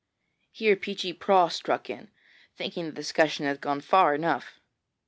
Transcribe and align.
Here 0.51 0.75
Peechy 0.75 1.13
Prauw 1.13 1.51
struck 1.51 1.87
in, 1.87 2.09
thinking 2.55 2.87
the 2.87 2.91
discussion 2.91 3.45
had 3.45 3.61
gone 3.61 3.81
far 3.81 4.15
enough. 4.15 4.59